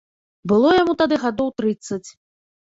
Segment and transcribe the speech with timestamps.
[0.51, 2.01] Было яму тады гадоў трыццаць.